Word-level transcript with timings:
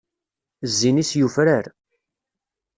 Zzin-is 0.71 1.11
Yufrar. 1.19 1.65